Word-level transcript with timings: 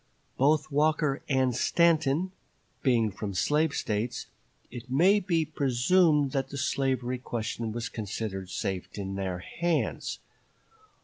Both 0.35 0.71
Walker 0.71 1.21
and 1.29 1.55
Stanton 1.55 2.31
being 2.81 3.11
from 3.11 3.35
slave 3.35 3.75
States, 3.75 4.25
it 4.71 4.89
may 4.89 5.19
be 5.19 5.45
presumed 5.45 6.31
that 6.31 6.49
the 6.49 6.57
slavery 6.57 7.19
question 7.19 7.71
was 7.71 7.87
considered 7.87 8.49
safe 8.49 8.87
in 8.95 9.13
their 9.13 9.37
hands. 9.59 10.17